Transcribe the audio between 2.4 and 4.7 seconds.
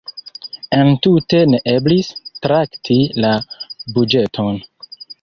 trakti la buĝeton.